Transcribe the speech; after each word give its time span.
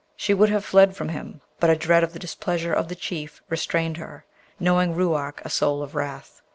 She 0.15 0.33
would 0.33 0.49
have 0.49 0.65
fled 0.65 0.95
from 0.95 1.09
him, 1.09 1.41
but 1.59 1.69
a 1.69 1.75
dread 1.75 2.03
of 2.03 2.11
the 2.11 2.17
displeasure 2.17 2.73
of 2.73 2.87
the 2.87 2.95
Chief 2.95 3.43
restrained 3.49 3.97
her, 3.97 4.25
knowing 4.59 4.95
Ruark 4.95 5.43
a 5.45 5.49
soul 5.51 5.83
of 5.83 5.93
wrath. 5.93 6.41